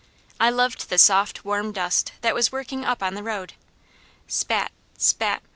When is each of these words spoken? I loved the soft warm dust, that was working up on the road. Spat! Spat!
I 0.39 0.49
loved 0.49 0.89
the 0.89 0.97
soft 0.97 1.45
warm 1.45 1.73
dust, 1.73 2.13
that 2.21 2.33
was 2.33 2.51
working 2.51 2.83
up 2.83 3.03
on 3.03 3.13
the 3.13 3.21
road. 3.21 3.53
Spat! 4.27 4.71
Spat! 4.97 5.43